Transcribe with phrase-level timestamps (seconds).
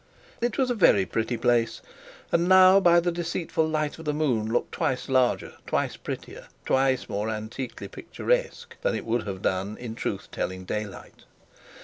[0.41, 1.79] It was a very pretty place,
[2.31, 7.07] and now by the deceitful light of the moon looked twice larger, twice prettier, twice
[7.07, 11.25] more antiquely picturesque than it would have done in truth telling daylight.